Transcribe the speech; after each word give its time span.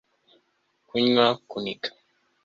kunywa, 0.87 1.25
kuniga 1.49 1.89